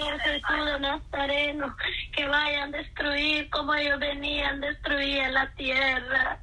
Señor 0.00 0.20
Jesús 0.20 0.64
de 0.64 0.80
Nazareno, 0.80 1.76
que 2.12 2.26
vayan 2.26 2.74
a 2.74 2.78
destruir 2.78 3.50
como 3.50 3.74
ellos 3.74 3.98
venían, 4.00 4.60
destruir 4.60 5.28
la 5.30 5.52
tierra. 5.54 6.40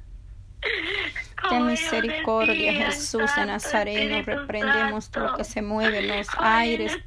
Ten 1.48 1.66
misericordia, 1.66 2.72
Jesús 2.72 3.34
de 3.36 3.46
Nazareno. 3.46 4.22
Reprendemos 4.22 5.10
todo 5.10 5.28
lo 5.28 5.36
que 5.36 5.44
se 5.44 5.62
mueve 5.62 5.98
en 5.98 6.18
los 6.18 6.28
aires. 6.38 6.98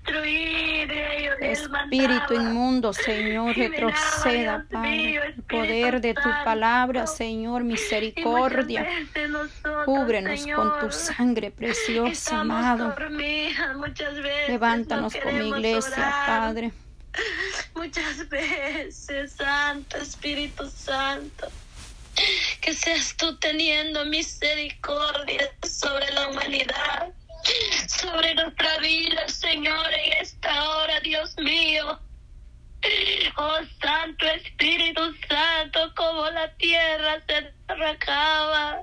Espíritu 1.51 2.33
inmundo, 2.33 2.93
Señor, 2.93 3.55
retroceda, 3.55 4.65
Padre. 4.69 5.15
El 5.15 5.43
poder 5.43 6.01
de 6.01 6.13
tu 6.13 6.29
palabra, 6.43 7.07
Señor, 7.07 7.63
misericordia. 7.63 8.87
Cúbrenos 9.85 10.45
con 10.55 10.79
tu 10.79 10.91
sangre 10.91 11.51
preciosa, 11.51 12.41
amado. 12.41 12.95
Levántanos 14.47 15.13
como 15.15 15.41
iglesia, 15.41 16.13
Padre. 16.25 16.71
Muchas 17.75 18.29
veces, 18.29 19.33
Santo 19.33 19.97
Espíritu 19.97 20.65
Santo 20.67 21.47
que 22.61 22.73
seas 22.73 23.15
tú 23.17 23.35
teniendo 23.37 24.05
misericordia 24.05 25.49
sobre 25.63 26.11
la 26.11 26.27
humanidad, 26.29 27.13
sobre 27.87 28.35
nuestra 28.35 28.77
vida, 28.79 29.27
Señor, 29.27 29.87
en 29.93 30.13
esta 30.21 30.69
hora, 30.69 30.99
Dios 31.01 31.35
mío. 31.37 31.99
Oh 33.37 33.59
Santo 33.81 34.25
Espíritu 34.25 35.01
Santo, 35.27 35.93
como 35.95 36.29
la 36.31 36.51
tierra 36.55 37.21
se 37.27 37.53
arrancaba, 37.67 38.81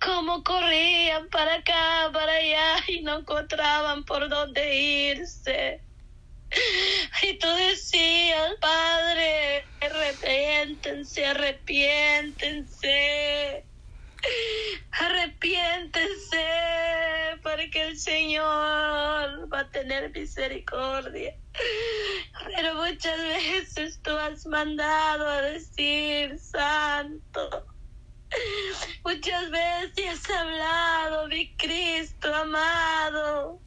como 0.00 0.42
corrían 0.42 1.28
para 1.28 1.54
acá, 1.54 2.10
para 2.12 2.32
allá 2.32 2.76
y 2.88 3.02
no 3.02 3.20
encontraban 3.20 4.02
por 4.04 4.28
dónde 4.28 4.74
irse. 5.12 5.80
Y 7.22 7.38
tú 7.38 7.48
decías, 7.48 8.52
Padre, 8.60 9.64
arrepiéntense, 9.80 11.24
arrepiéntense. 11.26 13.64
Arrepiéntense, 14.92 16.44
porque 17.56 17.82
el 17.82 17.98
Señor 17.98 19.52
va 19.52 19.60
a 19.60 19.70
tener 19.70 20.10
misericordia. 20.10 21.34
Pero 22.56 22.74
muchas 22.74 23.18
veces 23.18 24.00
tú 24.02 24.10
has 24.10 24.46
mandado 24.46 25.28
a 25.28 25.42
decir, 25.42 26.38
Santo. 26.38 27.66
Muchas 29.04 29.50
veces 29.50 30.08
has 30.08 30.30
hablado, 30.30 31.28
mi 31.28 31.54
Cristo 31.56 32.34
amado. 32.34 33.60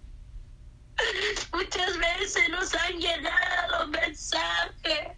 Muchas 1.53 1.97
veces 1.97 2.50
nos 2.50 2.73
han 2.73 3.00
llegado 3.00 3.88
mensajes, 3.88 5.09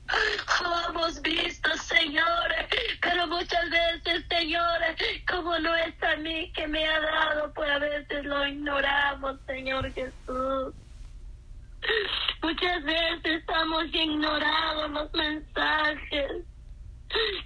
como 0.57 0.75
hemos 0.89 1.21
visto, 1.21 1.69
señores, 1.77 2.65
pero 3.01 3.27
muchas 3.27 3.69
veces, 3.69 4.26
señores, 4.37 4.95
como 5.29 5.57
no 5.59 5.75
es 5.75 6.03
a 6.03 6.15
mí 6.17 6.51
que 6.53 6.67
me 6.67 6.85
ha 6.85 6.99
dado, 6.99 7.53
pues 7.53 7.69
a 7.69 7.79
veces 7.79 8.25
lo 8.25 8.45
ignoramos, 8.45 9.37
Señor 9.45 9.91
Jesús. 9.93 10.73
Muchas 12.41 12.83
veces 12.83 13.25
estamos 13.25 13.85
ignorando 13.91 14.87
los 14.89 15.13
mensajes 15.13 16.31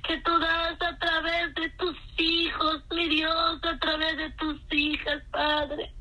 que 0.07 0.17
tú 0.21 0.39
das 0.39 0.81
a 0.81 0.97
través 0.97 1.53
de 1.55 1.69
tus 1.71 1.97
hijos, 2.17 2.83
mi 2.91 3.07
Dios, 3.09 3.63
a 3.63 3.77
través 3.79 4.17
de 4.17 4.29
tus 4.31 4.59
hijas, 4.71 5.21
Padre 5.31 5.93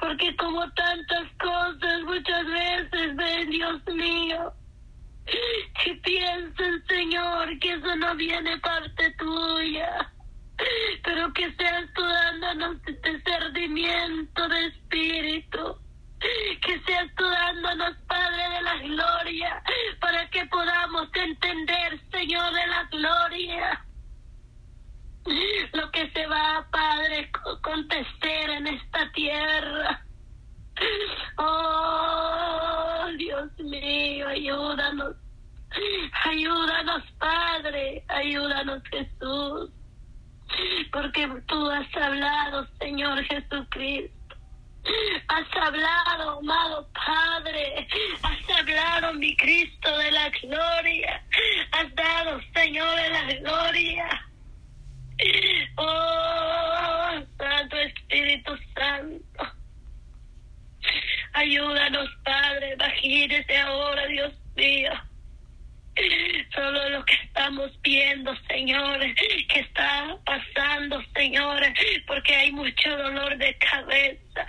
porque 0.00 0.34
como 0.36 0.60
tantas 0.72 1.28
cosas 1.40 2.02
muchas 2.04 2.46
veces 2.46 3.16
ven, 3.16 3.50
Dios 3.50 3.86
mío, 3.86 4.52
que 5.84 5.94
piensan, 5.96 6.84
Señor, 6.86 7.58
que 7.58 7.72
eso 7.72 7.96
no 7.96 8.14
viene 8.16 8.58
parte 8.58 9.10
tuya, 9.18 10.12
pero 11.02 11.32
que 11.32 11.52
seas 11.54 11.92
tú 11.94 12.02
dándonos 12.02 12.82
discernimiento 12.82 14.48
de 14.48 14.66
espíritu, 14.66 15.78
que 16.62 16.80
seas 16.80 17.14
tú 17.16 17.24
dándonos, 17.24 17.96
Padre 18.06 18.48
de 18.50 18.62
la 18.62 18.76
gloria, 18.76 19.62
para 20.00 20.28
que 20.30 20.44
podamos 20.46 21.08
entender, 21.14 22.00
Señor 22.10 22.52
de 22.52 22.66
la 22.66 22.84
gloria 22.90 23.86
lo 25.72 25.90
que 25.90 26.10
se 26.10 26.26
va, 26.26 26.66
Padre, 26.70 27.30
contestar 27.62 28.50
en 28.50 28.66
esta 28.66 29.12
tierra. 29.12 30.04
Oh, 31.36 33.06
Dios 33.16 33.58
mío, 33.58 34.28
ayúdanos. 34.28 35.16
Ayúdanos, 36.24 37.02
Padre. 37.18 38.04
Ayúdanos, 38.08 38.82
Jesús. 38.90 39.70
Porque 40.92 41.28
tú 41.46 41.69
has 41.80 42.02
hablado, 42.02 42.66
Señor 42.78 43.24
Jesucristo. 43.24 44.36
Has 45.28 45.46
hablado, 45.62 46.38
amado 46.38 46.88
Padre. 46.92 47.86
Has 48.22 48.58
hablado, 48.58 49.14
mi 49.14 49.36
Cristo 49.36 49.98
de 49.98 50.10
la 50.10 50.30
gloria. 50.30 51.22
Has 51.72 51.94
dado, 51.94 52.40
Señor, 52.54 52.96
de 52.96 53.10
la 53.10 53.34
gloria 53.40 54.26
Oh, 55.76 57.22
Santo 57.38 57.76
Espíritu 57.76 58.52
Santo. 58.74 59.52
Ayúdanos, 61.32 62.08
Padre. 62.24 62.74
Imagínese 62.74 63.56
ahora, 63.58 64.06
Dios 64.06 64.32
mío. 64.56 64.92
Solo 66.54 66.88
lo 66.90 67.04
que 67.04 67.14
estamos 67.14 67.70
viendo, 67.82 68.34
señores, 68.48 69.14
que 69.48 69.60
está 69.60 70.16
pasando, 70.24 71.02
señores, 71.14 71.72
porque 72.06 72.34
hay 72.34 72.52
mucho 72.52 72.96
dolor 72.96 73.36
de 73.38 73.56
cabeza. 73.58 74.46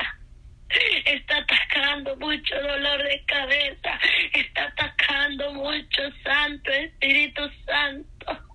Está 1.05 1.37
atacando 1.37 2.15
mucho 2.17 2.55
dolor 2.61 3.03
de 3.03 3.23
cabeza. 3.25 3.99
Está 4.33 4.65
atacando 4.65 5.53
mucho, 5.53 6.01
Santo 6.23 6.71
Espíritu 6.71 7.41
Santo 7.65 8.51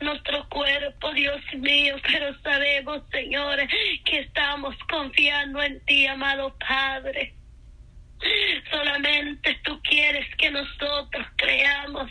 nuestro 0.00 0.48
cuerpo, 0.48 1.12
Dios 1.12 1.40
mío, 1.54 1.96
pero 2.02 2.38
sabemos, 2.42 3.02
Señor, 3.10 3.58
que 4.04 4.20
estamos 4.20 4.74
confiando 4.88 5.62
en 5.62 5.84
ti, 5.86 6.06
amado 6.06 6.56
Padre. 6.58 7.34
Solamente 8.70 9.58
tú 9.64 9.80
quieres 9.82 10.26
que 10.36 10.50
nosotros 10.50 11.26
creamos 11.36 12.10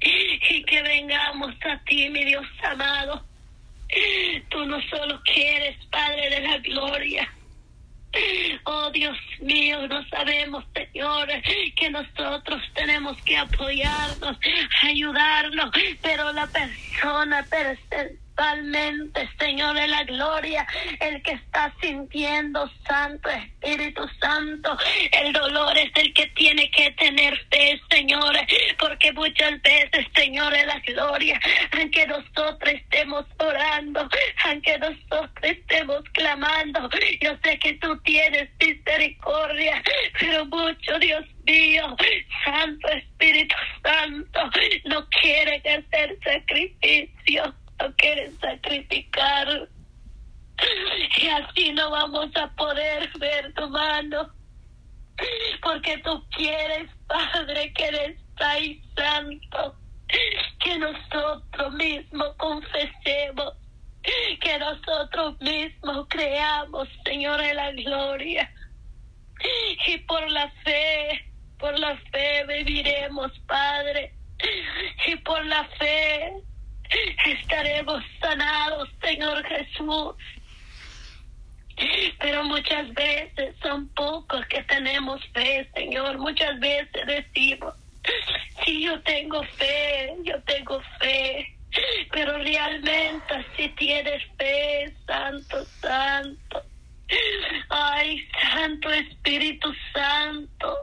y 0.00 0.62
vengamos 0.82 1.54
a 1.64 1.78
ti, 1.84 2.08
mi 2.08 2.24
Dios 2.24 2.46
amado. 2.62 3.24
Tú 4.50 4.64
no 4.66 4.80
solo 4.82 5.20
quieres, 5.24 5.76
Padre 5.86 6.30
de 6.30 6.40
la 6.40 6.58
gloria, 6.58 7.28
Oh 8.64 8.90
Dios 8.90 9.16
mío, 9.40 9.86
no 9.86 10.06
sabemos, 10.08 10.64
Señor, 10.74 11.28
que 11.76 11.90
nosotros 11.90 12.62
tenemos 12.74 13.20
que 13.22 13.36
apoyarnos, 13.36 14.38
ayudarnos, 14.82 15.70
pero 16.02 16.32
la 16.32 16.46
persona 16.46 17.44
principalmente, 18.38 19.28
Señor 19.38 19.74
de 19.74 19.88
la 19.88 20.04
gloria, 20.04 20.66
el 21.00 21.20
que 21.22 21.32
está 21.32 21.74
sintiendo, 21.80 22.70
Santo 22.86 23.28
Espíritu 23.30 24.08
Santo, 24.20 24.76
el 25.10 25.32
dolor 25.32 25.76
es 25.76 25.90
el 25.96 26.14
que 26.14 26.26
tiene 26.28 26.70
que 26.70 26.90
tener 26.92 27.36
fe, 27.50 27.80
Señor, 27.90 28.36
porque 28.78 29.12
muchas 29.12 29.60
veces, 29.62 30.06
Señor 30.14 30.52
de 30.52 30.66
la 30.66 30.78
gloria, 30.80 31.40
aunque 31.72 32.06
nosotros 32.06 32.74
estemos 32.74 33.26
orando, 33.38 34.08
aunque 34.44 34.78
nosotros 34.78 35.30
estemos 35.42 36.02
clamando, 36.12 36.88
yo 37.20 37.32
sé 37.42 37.58
que 37.58 37.74
tú 37.74 37.98
tienes 38.02 38.48
misericordia, 38.60 39.82
pero 40.18 40.46
mucho, 40.46 40.98
Dios 41.00 41.24
mío, 41.44 41.96
Santo 42.44 42.88
Espíritu 42.88 43.56
Santo, 43.82 44.50
no 44.84 45.08
quieren 45.08 45.60
hacer 45.60 46.16
sacrificio, 46.22 47.54
quieren 47.96 48.38
sacrificar. 48.40 49.68
Y 51.20 51.28
así 51.28 51.72
no 51.72 51.90
vamos 51.90 52.34
a 52.36 52.48
poder 52.56 53.08
ver 53.18 53.54
tu 53.54 53.68
mano, 53.68 54.32
porque 55.62 55.98
tú 55.98 56.24
quieres, 56.30 56.90
Padre, 57.06 57.72
que 57.74 57.84
eres 57.86 58.20
santo, 58.96 59.76
que 60.58 60.78
nosotros 60.78 61.72
mismos 61.74 62.34
confesemos 62.36 63.54
que 64.40 64.58
nosotros 64.58 65.40
mismos 65.40 66.06
creamos, 66.08 66.88
Señor, 67.04 67.40
de 67.40 67.54
la 67.54 67.72
gloria. 67.72 68.52
Y 69.86 69.98
por 69.98 70.30
la 70.30 70.50
fe, 70.64 71.32
por 71.58 71.78
la 71.78 71.96
fe 72.10 72.44
viviremos, 72.46 73.32
Padre. 73.46 74.14
Y 75.06 75.16
por 75.16 75.44
la 75.46 75.64
fe 75.78 76.07
estaremos 77.48 78.04
sanados, 78.20 78.88
Señor 79.00 79.42
Jesús. 79.44 80.14
Pero 82.20 82.44
muchas 82.44 82.92
veces 82.92 83.54
son 83.62 83.88
pocos 83.94 84.44
tenemos 84.64 85.20
fe, 85.32 85.68
Señor. 85.74 86.18
Muchas 86.18 86.58
veces 86.60 87.06
decimos, 87.06 87.74
si 88.64 88.82
yo 88.82 89.00
tengo 89.02 89.42
fe, 89.44 90.14
yo 90.24 90.40
tengo 90.42 90.80
fe. 91.00 91.56
Pero 92.12 92.38
realmente 92.38 93.46
si 93.56 93.68
tienes 93.70 94.22
fe, 94.36 94.94
Santo, 95.06 95.64
Santo. 95.80 96.62
Ay, 97.70 98.28
Santo 98.52 98.92
Espíritu 98.92 99.72
Santo. 99.94 100.76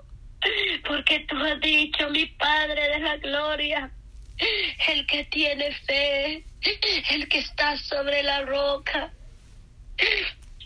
Porque 0.88 1.20
tú 1.28 1.38
has 1.38 1.60
dicho, 1.60 2.10
mi 2.10 2.26
Padre 2.26 2.90
de 2.90 3.00
la 3.00 3.18
Gloria, 3.18 3.92
el 4.88 5.06
que 5.08 5.24
tiene 5.26 5.72
fe, 5.86 6.46
el 7.12 7.28
que 7.30 7.40
está 7.40 7.78
sobre 7.78 8.24
la 8.24 8.42
roca. 8.42 9.14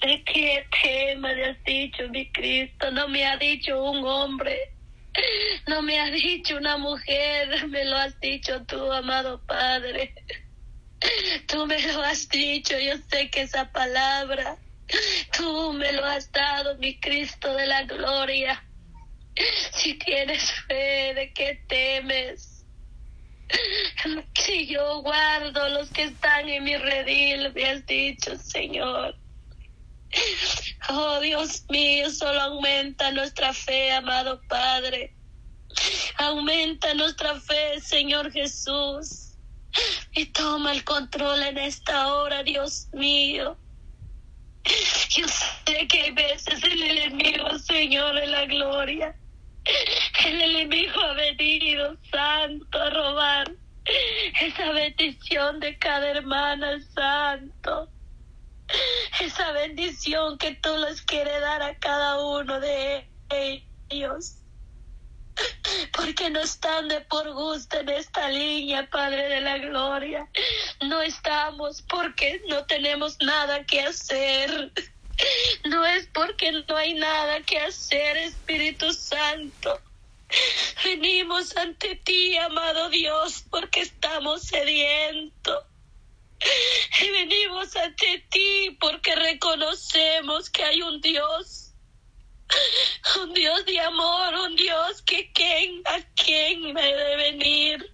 ¿De 0.02 0.24
qué 0.24 0.66
tema 0.82 1.34
le 1.34 1.52
has 1.52 1.64
dicho, 1.64 2.08
mi 2.10 2.32
Cristo? 2.32 2.90
No 2.92 3.08
me 3.10 3.26
ha 3.26 3.38
dicho 3.38 3.84
un 3.84 4.06
hombre, 4.06 4.58
no 5.68 5.82
me 5.82 6.00
ha 6.00 6.10
dicho 6.10 6.56
una 6.56 6.78
mujer, 6.78 7.68
me 7.68 7.84
lo 7.86 7.98
has 7.98 8.20
dicho 8.20 8.64
tú, 8.66 8.92
amado 8.92 9.46
Padre. 9.46 10.16
Tú 11.48 11.66
me 11.66 11.82
lo 11.82 12.02
has 12.02 12.28
dicho, 12.30 12.78
yo 12.78 12.94
sé 13.10 13.30
que 13.30 13.42
esa 13.42 13.72
palabra, 13.72 14.58
tú 15.38 15.74
me 15.74 15.92
lo 15.94 16.04
has 16.04 16.32
dado, 16.32 16.78
mi 16.78 17.00
Cristo 17.00 17.54
de 17.56 17.68
la 17.68 17.84
gloria. 17.84 18.64
Si 19.72 19.94
tienes 19.94 20.52
fe, 20.68 21.14
¿de 21.14 21.32
qué 21.34 21.64
temes? 21.68 22.49
Si 24.36 24.68
yo 24.68 25.02
guardo 25.02 25.70
los 25.70 25.90
que 25.90 26.04
están 26.04 26.50
en 26.50 26.64
mi 26.64 26.76
redil, 26.78 27.52
me 27.54 27.66
has 27.66 27.86
dicho, 27.86 28.36
Señor. 28.38 29.16
Oh 30.90 31.20
Dios 31.20 31.66
mío, 31.70 32.10
solo 32.10 32.42
aumenta 32.42 33.12
nuestra 33.12 33.54
fe, 33.54 33.92
amado 33.92 34.42
Padre. 34.48 35.14
Aumenta 36.18 36.94
nuestra 36.96 37.40
fe, 37.40 37.80
Señor 37.80 38.32
Jesús. 38.32 39.36
Y 40.14 40.26
toma 40.28 40.72
el 40.72 40.84
control 40.84 41.44
en 41.44 41.58
esta 41.60 42.14
hora, 42.14 42.42
Dios 42.44 42.88
mío. 42.92 43.56
Yo 45.10 45.28
sé 45.28 45.88
que 45.88 46.02
hay 46.02 46.12
veces 46.12 46.64
el 46.64 46.82
enemigo, 46.82 47.58
Señor, 47.60 48.16
de 48.16 48.28
la 48.28 48.46
gloria. 48.46 49.16
El 50.26 50.42
enemigo 50.42 51.00
ha 51.02 51.14
venido, 51.14 51.96
santo, 52.12 52.78
a 52.78 52.90
robar 52.90 53.52
esa 54.42 54.72
bendición 54.72 55.60
de 55.60 55.78
cada 55.78 56.10
hermana, 56.10 56.80
santo. 56.94 57.90
Esa 59.20 59.52
bendición 59.54 60.38
que 60.38 60.56
tú 60.56 60.76
les 60.78 61.02
quieres 61.04 61.40
dar 61.42 61.62
a 61.62 61.78
cada 61.80 62.24
uno 62.24 62.60
de 62.60 63.08
ellos. 63.30 64.36
Porque 65.96 66.30
no 66.30 66.42
están 66.42 66.90
de 66.90 67.02
por 67.02 67.32
gusto 67.32 67.80
en 67.80 67.90
esta 67.90 68.30
línea, 68.30 68.90
Padre 68.90 69.30
de 69.30 69.42
la 69.42 69.58
Gloria. 69.58 70.28
No 70.82 71.02
estamos 71.02 71.82
porque 71.84 72.42
no 72.50 72.66
tenemos 72.66 73.18
nada 73.22 73.64
que 73.66 73.82
hacer. 73.82 74.72
No 75.66 75.86
es 75.86 76.08
porque 76.14 76.52
no 76.52 76.78
hay 76.78 76.94
nada 76.94 77.42
que 77.42 77.60
hacer, 77.60 78.16
Espíritu 78.18 78.94
Santo. 78.94 79.82
Venimos 80.84 81.56
ante 81.58 81.96
ti, 81.96 82.38
amado 82.38 82.90
Dios, 82.90 83.44
porque 83.50 83.82
estamos 83.82 84.44
sedientos. 84.44 85.66
Y 87.02 87.10
venimos 87.10 87.76
ante 87.76 88.20
ti 88.30 88.78
porque 88.80 89.14
reconocemos 89.14 90.50
que 90.50 90.64
hay 90.64 90.82
un 90.82 91.02
Dios, 91.02 91.74
un 93.22 93.34
Dios 93.34 93.66
de 93.66 93.80
amor, 93.82 94.34
un 94.36 94.56
Dios 94.56 95.02
que 95.02 95.32
quien, 95.34 95.82
a 95.86 96.00
quien 96.16 96.74
me 96.74 96.82
debe 96.82 97.16
venir. 97.18 97.94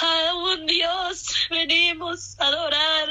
A 0.00 0.34
un 0.34 0.66
Dios 0.66 1.34
venimos 1.50 2.38
a 2.38 2.46
adorar, 2.46 3.08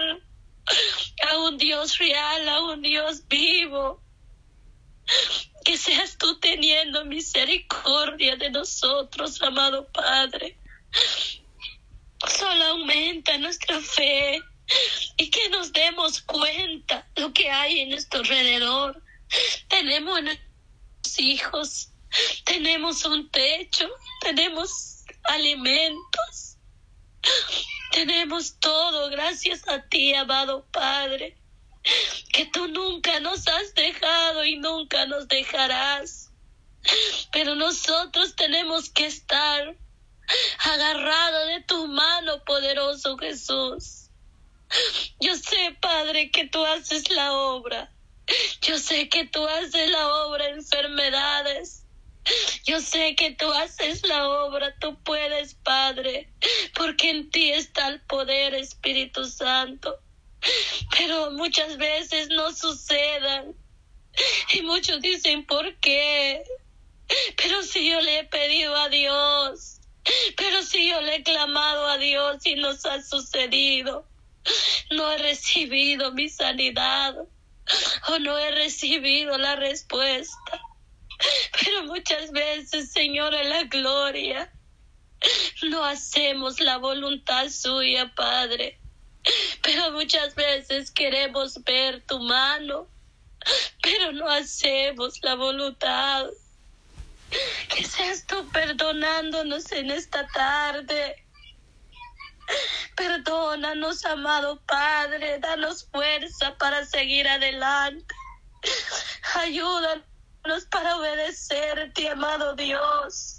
a 1.30 1.38
un 1.40 1.58
Dios 1.58 1.98
real, 2.00 2.50
a 2.50 2.64
un 2.64 2.81
Dios 2.81 3.28
vivo. 3.28 4.02
Que 5.68 5.78
seas 5.78 6.18
tú 6.18 6.40
teniendo 6.40 7.04
misericordia 7.04 8.38
de 8.38 8.50
nosotros, 8.52 9.42
amado 9.42 9.86
Padre 9.92 10.58
solo 12.25 12.64
aumenta 12.64 13.38
nuestra 13.38 13.80
fe 13.81 14.42
y 15.18 15.30
que 15.30 15.50
nos 15.50 15.72
demos 15.74 16.22
cuenta 16.22 17.08
lo 17.16 17.34
que 17.34 17.50
hay 17.50 17.81
en 17.81 17.90
nuestro 17.90 18.22
alrededor. 18.22 19.04
Tenemos 19.68 20.22
hijos, 21.18 21.92
tenemos 22.46 23.04
un 23.06 23.30
techo, 23.30 23.90
tenemos 24.22 25.04
alimentos, 25.24 26.58
tenemos 27.92 28.58
todo 28.60 29.10
gracias 29.10 29.68
a 29.68 29.81
ti, 29.88 30.14
amado 30.14 30.66
Padre, 30.72 31.38
que 32.31 32.45
tú 32.45 32.68
nunca 32.68 33.19
nos 33.19 33.48
has 33.48 33.74
dejado 33.74 34.45
y 34.45 34.57
nunca 34.57 35.06
nos 35.06 35.28
dejarás. 35.28 36.31
Pero 37.31 37.56
nosotros 37.56 38.36
tenemos 38.36 38.89
que 38.89 39.06
estar 39.06 39.75
agarrado 40.60 41.45
de 41.48 41.62
tu 41.63 41.88
mano, 41.88 42.44
poderoso 42.44 43.18
Jesús. 43.18 44.10
Yo 45.19 45.36
sé, 45.36 45.78
Padre, 45.81 46.31
que 46.31 46.48
tú 46.48 46.66
haces 46.66 47.10
la 47.10 47.34
obra. 47.34 47.92
Yo 48.62 48.78
sé 48.78 49.07
que 49.07 49.25
tú 49.25 49.48
haces 49.48 49.90
la 49.90 50.07
obra 50.25 50.50
enfermedades. 50.50 51.86
Yo 52.66 52.81
sé 52.81 53.16
que 53.16 53.31
tú 53.31 53.50
haces 53.54 54.06
la 54.06 54.28
obra, 54.28 54.75
tú 54.80 55.01
puedes, 55.04 55.54
Padre, 55.54 56.30
porque 56.75 57.10
en 57.10 57.30
ti 57.31 57.51
está 57.51 57.88
el 57.88 58.01
poder, 58.01 58.54
Espíritu 58.54 59.24
Santo. 59.24 59.98
Pero 60.98 61.32
muchas 61.32 61.78
veces 61.78 62.30
no 62.30 62.52
sucedan. 62.54 63.56
Y 64.54 64.62
muchos 64.62 65.02
dicen, 65.02 65.46
¿por 65.46 65.76
qué? 65.80 66.44
Pero 67.36 67.62
si 67.64 67.90
yo 67.90 68.02
le 68.02 68.20
he 68.20 68.24
pedido 68.24 68.76
a 68.76 68.90
Dios, 68.90 69.80
pero 70.36 70.64
si 70.64 70.90
yo 70.90 71.02
le 71.02 71.16
he 71.16 71.24
clamado 71.24 71.88
a 71.88 71.98
Dios 71.98 72.46
y 72.46 72.56
nos 72.56 72.86
ha 72.86 73.02
sucedido, 73.02 74.08
no 74.92 75.12
he 75.12 75.18
recibido 75.18 76.12
mi 76.14 76.30
sanidad 76.30 77.16
o 78.08 78.20
no 78.20 78.38
he 78.38 78.52
recibido 78.52 79.38
la 79.38 79.56
respuesta. 79.56 80.62
Pero 81.64 81.83
muchas 81.83 82.31
veces, 82.31 82.92
Señor, 82.92 83.33
en 83.33 83.50
la 83.50 83.64
gloria, 83.64 84.52
no 85.64 85.83
hacemos 85.83 86.60
la 86.60 86.78
voluntad 86.78 87.50
suya, 87.50 88.14
Padre. 88.16 88.80
Pero 89.62 89.92
muchas 89.92 90.36
veces 90.36 90.92
queremos 90.92 91.64
ver 91.64 92.04
tu 92.06 92.19
mano, 92.19 92.88
pero 93.81 94.12
no 94.12 94.28
hacemos 94.30 95.22
la 95.24 95.36
voluntad 95.36 96.28
¿Qué 97.69 97.84
seas 97.84 98.26
tú 98.26 98.48
perdonándonos 98.50 99.72
en 99.72 99.92
esta 99.92 100.28
tarde? 100.28 101.26
Perdónanos, 102.96 104.06
amado 104.06 104.62
Padre, 104.66 105.40
danos 105.40 105.86
fuerza 105.92 106.56
para 106.57 106.86
seguir 106.86 107.28
adelante. 107.28 108.16
Ayúdanos 109.36 110.66
para 110.72 110.98
obedecerte, 110.98 112.10
amado 112.10 112.56
Dios. 112.56 113.37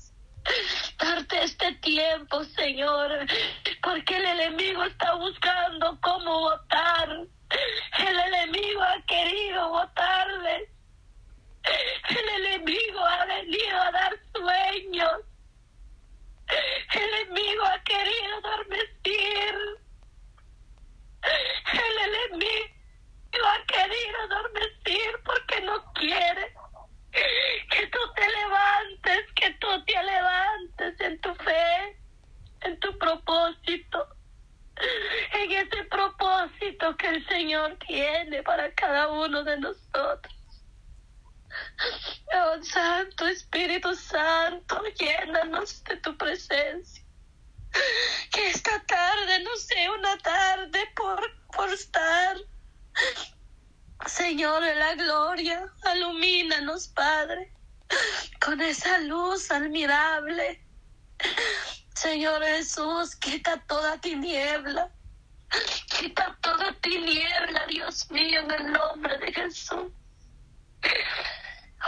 Darte 0.99 1.45
este 1.45 1.73
tiempo, 1.77 2.45
Señor, 2.45 3.27
porque 3.83 4.17
el 4.17 4.27
enemigo 4.27 4.85
está 4.85 5.15
buscando 5.15 5.99
cómo 6.01 6.41
votar. 6.41 7.09
El 7.99 8.19
enemigo 8.19 8.83
ha 8.83 9.03
querido 9.07 9.69
votarles 9.71 10.69
el 12.09 12.29
enemigo 12.45 13.01
ha 13.01 13.25
venido 13.27 13.81
a 13.81 13.91
dar 13.91 14.19
sueños. 14.35 15.13
El 16.95 17.15
enemigo 17.15 17.65
ha 17.65 17.83
querido 17.83 18.37
adormecer. 18.39 19.55
El 21.73 22.15
enemigo 22.15 23.47
ha 23.47 23.67
querido 23.67 24.21
adormecer 24.25 25.21
porque 25.25 25.61
no 25.63 25.93
quiere 25.93 26.55
que 27.71 27.87
tú 27.89 27.99
te 28.15 28.29
levantes, 28.29 29.33
que 29.35 29.51
tú 29.55 29.85
te 29.85 30.03
levantes 30.03 31.01
en 31.01 31.21
tu 31.21 31.35
fe, 31.35 31.97
en 32.63 32.81
tu 32.81 32.97
propósito, 32.99 34.09
en 35.35 35.53
ese 35.53 35.85
propósito 35.85 36.97
que 36.97 37.09
el 37.09 37.29
Señor 37.29 37.77
tiene 37.87 38.43
para 38.43 38.73
cada 38.75 39.09
uno 39.09 39.45
de 39.45 39.59
nosotros. 39.59 40.39
Oh 42.35 42.63
Santo 43.19 43.33
Espíritu 43.33 43.95
Santo, 43.97 44.81
llénanos 44.97 45.83
de 45.83 45.97
tu 45.97 46.17
presencia. 46.17 47.05
Que 48.31 48.51
esta 48.51 48.81
tarde 48.87 49.43
no 49.43 49.57
sea 49.57 49.93
una 49.93 50.17
tarde 50.19 50.79
por, 50.95 51.21
por 51.49 51.69
estar 51.73 52.37
Señor 54.07 54.63
de 54.63 54.75
la 54.77 54.95
gloria, 54.95 55.67
alumínanos, 55.83 56.87
Padre, 56.89 57.53
con 58.41 58.61
esa 58.61 58.99
luz 59.01 59.51
admirable. 59.51 60.65
Señor 61.97 62.45
Jesús, 62.45 63.17
quita 63.17 63.61
toda 63.67 64.01
tiniebla. 64.01 64.93
Quita 65.99 66.39
toda 66.41 66.73
tiniebla, 66.81 67.67
Dios 67.67 68.09
mío, 68.13 68.43
en 68.43 68.51
el 68.53 68.73
nombre 68.73 69.19
de 69.19 69.33
Jesús. 69.33 69.91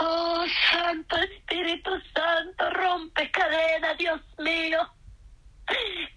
Oh, 0.03 0.43
Santo 0.71 1.15
Espíritu 1.15 1.91
Santo, 2.15 2.69
rompe 2.71 3.29
cadenas, 3.29 3.95
Dios 3.99 4.19
mío. 4.39 4.79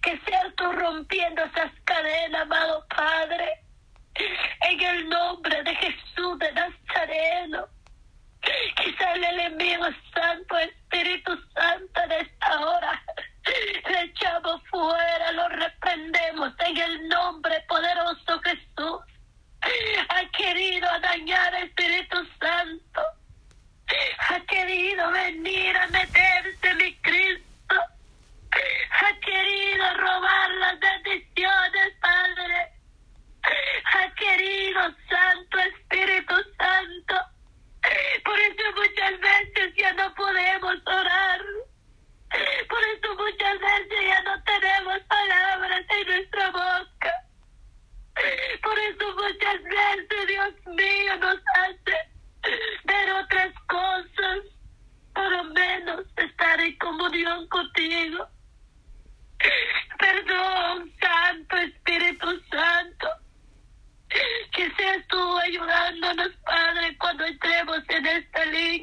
Que 0.01 0.19
seas 0.25 0.55
tú 0.55 0.71
rompiendo 0.71 1.43
esas 1.43 1.71
cadenas, 1.83 2.41
amado 2.41 2.83
Padre. 2.89 3.63
En 4.61 4.81
el 4.81 5.07
nombre 5.07 5.61
de 5.61 5.75
Jesús 5.75 6.39
de 6.39 6.51
Nazareno. 6.53 7.67
Quizá 8.75 9.13
el 9.13 9.23
enemigo 9.23 9.85
Santo, 10.15 10.57
Espíritu 10.57 11.37
Santo, 11.53 12.01
en 12.05 12.11
esta 12.11 12.59
hora 12.59 13.03
le 13.87 14.01
echamos 14.01 14.61
fuera, 14.69 15.31
lo 15.33 15.47
reprendemos 15.49 16.53
en 16.65 16.77
el 16.77 17.07
nombre 17.07 17.44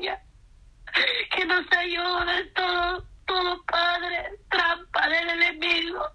Que 0.00 1.44
nos 1.46 1.70
ayudes 1.72 2.52
todo, 2.54 3.04
todo, 3.26 3.64
Padre, 3.64 4.38
trampa 4.50 5.08
del 5.08 5.28
enemigo. 5.30 6.06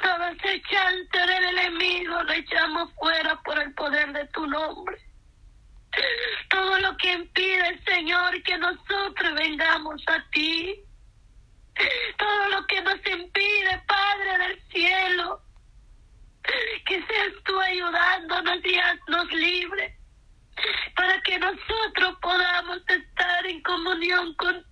Toda 0.00 0.36
chance 0.36 1.18
del 1.18 1.44
enemigo 1.58 2.22
lo 2.22 2.32
echamos 2.32 2.92
fuera 2.94 3.40
por 3.42 3.58
el 3.58 3.74
poder 3.74 4.12
de 4.12 4.26
tu 4.26 4.46
nombre 4.46 5.08
todo 6.48 6.78
lo 6.80 6.96
que 6.96 7.12
impide, 7.12 7.80
Señor, 7.86 8.42
que 8.42 8.56
nosotros 8.58 9.34
vengamos 9.34 10.02
a 10.08 10.22
ti. 10.30 10.80
Todo 12.16 12.48
lo 12.48 12.66
que 12.66 12.80
nos 12.82 13.06
impide, 13.06 13.82
Padre 13.86 14.38
del 14.38 14.62
cielo, 14.70 15.40
que 16.86 17.02
seas 17.06 17.32
tú 17.44 17.58
ayudándonos 17.60 18.64
y 18.64 18.78
haznos 18.78 19.30
libres 19.32 19.87
Ni. 23.98 24.67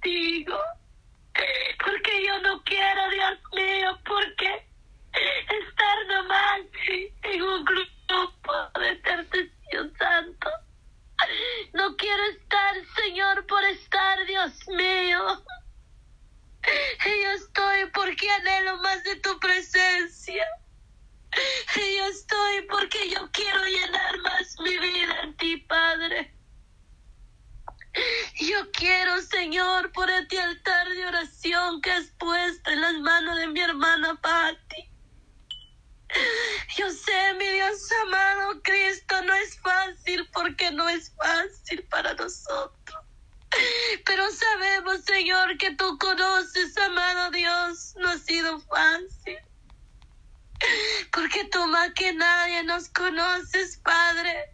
Porque 51.16 51.44
tú 51.44 51.66
más 51.68 51.92
que 51.94 52.12
nadie 52.12 52.62
nos 52.64 52.90
conoces, 52.90 53.78
Padre. 53.78 54.50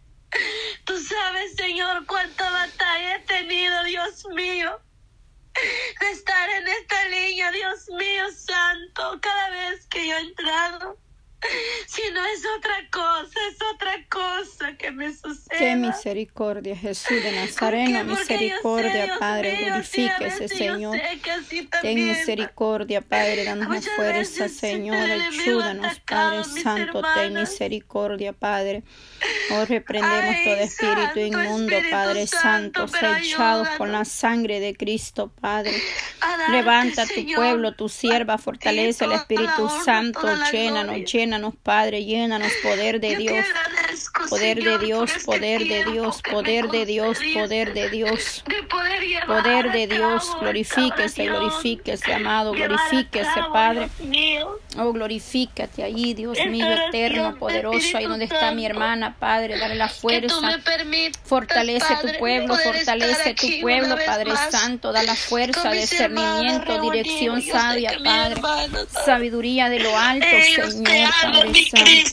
Tú 0.85 0.97
sabes, 0.97 1.55
Señor, 1.55 2.05
cuánta 2.05 2.49
batalla 2.49 3.17
he 3.17 3.19
tenido, 3.19 3.83
Dios 3.83 4.25
mío, 4.33 4.79
de 5.99 6.11
estar 6.11 6.49
en 6.49 6.65
esta 6.65 7.07
línea, 7.09 7.51
Dios 7.51 7.89
mío, 7.89 8.31
santo, 8.31 9.19
cada 9.21 9.49
vez 9.49 9.85
que 9.87 10.07
yo 10.07 10.15
he 10.15 10.21
entrado. 10.21 11.02
Si 11.87 12.01
no 12.13 12.25
es 12.25 12.43
otra 12.57 12.75
cosa, 12.91 13.39
es 13.49 13.57
otra 13.73 13.93
cosa 14.09 14.77
que 14.77 14.91
me 14.91 15.13
sucede. 15.13 15.57
Qué 15.57 15.75
misericordia, 15.75 16.75
Jesús 16.75 17.21
de 17.21 17.31
Nazareno, 17.31 18.03
misericordia, 18.05 19.17
Padre, 19.19 19.65
glorifíquese, 19.65 20.47
Señor. 20.47 20.97
Ten 21.81 22.07
misericordia, 22.07 23.01
Padre, 23.01 23.43
danos 23.43 23.87
fuerza, 23.95 24.47
Señor, 24.49 24.97
ayúdanos, 24.97 25.99
Padre 25.99 26.43
Santo, 26.43 27.01
ten 27.15 27.33
misericordia, 27.33 28.33
Padre. 28.33 28.83
Oh, 29.51 29.65
reprendemos 29.69 30.35
todo 30.43 30.55
espíritu 30.55 31.19
inmundo, 31.19 31.75
Padre 31.91 32.27
Santo, 32.27 32.87
sellados 32.87 33.67
con 33.77 33.91
la 33.91 34.05
sangre 34.05 34.59
de 34.59 34.75
Cristo, 34.75 35.31
Padre. 35.41 35.73
Levanta 36.49 37.05
tu 37.05 37.25
pueblo, 37.35 37.73
tu 37.73 37.89
sierva, 37.89 38.37
fortalece 38.37 39.05
el 39.05 39.13
Espíritu 39.13 39.69
Santo, 39.83 40.27
llénanos, 40.51 41.11
llénanos 41.11 41.32
llénanos, 41.33 41.55
Padre, 41.63 42.05
llénanos, 42.05 42.51
poder 42.61 42.99
de 42.99 43.15
Dios, 43.15 43.45
poder 44.29 44.63
de 44.63 44.77
Dios, 44.77 45.11
poder 45.25 45.67
de 45.67 45.83
Dios, 45.85 46.21
poder 46.21 46.69
de 46.69 46.85
Dios, 46.85 47.17
poder 47.33 47.73
de 47.73 47.89
Dios, 47.89 48.43
poder 49.25 49.71
de 49.71 49.87
Dios, 49.87 50.29
glorifíquese, 50.39 51.25
glorifíquese, 51.25 52.13
amado, 52.13 52.51
glorifíquese, 52.51 53.41
Padre. 53.51 53.89
Oh, 54.77 54.91
glorifícate 54.91 55.83
allí, 55.83 56.13
Dios 56.13 56.37
mío, 56.47 56.65
eterno, 56.87 57.35
poderoso, 57.37 57.97
ahí 57.97 58.05
donde 58.05 58.25
está 58.25 58.51
mi 58.51 58.65
hermana, 58.65 59.15
Padre, 59.19 59.57
dale 59.57 59.75
la 59.75 59.87
fuerza, 59.87 60.59
fortalece 61.23 61.95
tu 62.01 62.19
pueblo, 62.19 62.55
fortalece 62.55 63.33
tu 63.33 63.47
pueblo, 63.61 63.95
Padre 64.05 64.31
Santo, 64.51 64.91
da 64.91 65.03
la 65.03 65.15
fuerza, 65.15 65.71
discernimiento, 65.71 66.79
dirección 66.81 67.41
sabia, 67.41 67.97
Padre, 68.03 68.41
sabiduría 69.05 69.69
de 69.69 69.79
lo 69.79 69.97
alto, 69.97 70.27
Señor. 70.55 71.09
Padre 71.31 71.63
Santo. 71.69 71.93